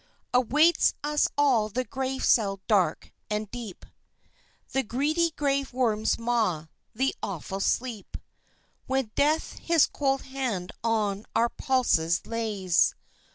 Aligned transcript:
Awaits 0.33 0.95
us 1.03 1.27
all 1.37 1.69
the 1.69 1.83
grave 1.83 2.25
cell 2.25 2.59
dark 2.67 3.13
and 3.29 3.51
deep, 3.51 3.85
The 4.71 4.81
greedy 4.81 5.29
grave 5.35 5.73
worm's 5.73 6.17
maw, 6.17 6.69
the 6.95 7.13
awful 7.21 7.59
sleep 7.59 8.17
When 8.87 9.11
Death 9.13 9.59
his 9.59 9.85
cold 9.85 10.23
hand 10.23 10.71
on 10.83 11.27
our 11.35 11.49
pulses 11.49 12.25
lays. 12.25 12.95